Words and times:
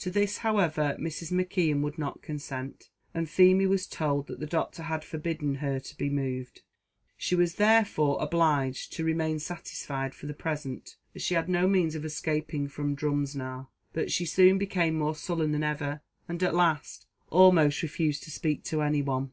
To 0.00 0.10
this, 0.10 0.38
however, 0.38 0.96
Mrs. 0.98 1.30
McKeon 1.30 1.82
would 1.82 1.96
not 1.96 2.20
consent, 2.20 2.90
and 3.14 3.30
Feemy 3.30 3.68
was 3.68 3.86
told 3.86 4.26
that 4.26 4.40
the 4.40 4.46
doctor 4.46 4.82
had 4.82 5.04
forbidden 5.04 5.54
her 5.62 5.78
to 5.78 5.96
be 5.96 6.10
moved. 6.10 6.62
She 7.16 7.36
was, 7.36 7.54
therefore, 7.54 8.20
obliged 8.20 8.92
to 8.94 9.04
remain 9.04 9.38
satisfied 9.38 10.16
for 10.16 10.26
the 10.26 10.34
present, 10.34 10.96
as 11.14 11.22
she 11.22 11.34
had 11.34 11.48
no 11.48 11.68
means 11.68 11.94
of 11.94 12.04
escaping 12.04 12.66
from 12.66 12.96
Drumsna; 12.96 13.68
but 13.92 14.10
she 14.10 14.24
soon 14.26 14.58
became 14.58 14.98
more 14.98 15.14
sullen 15.14 15.52
than 15.52 15.62
ever 15.62 16.00
and, 16.28 16.42
at 16.42 16.56
last, 16.56 17.06
almost 17.30 17.82
refused 17.82 18.24
to 18.24 18.32
speak 18.32 18.64
to 18.64 18.82
any 18.82 19.00
one. 19.00 19.30